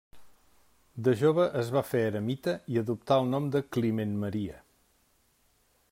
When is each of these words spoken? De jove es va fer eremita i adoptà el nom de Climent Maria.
De 1.07 1.13
jove 1.19 1.45
es 1.59 1.69
va 1.75 1.83
fer 1.89 2.01
eremita 2.07 2.57
i 2.77 2.81
adoptà 2.83 3.21
el 3.25 3.31
nom 3.35 3.47
de 3.57 3.65
Climent 3.77 4.19
Maria. 4.25 4.61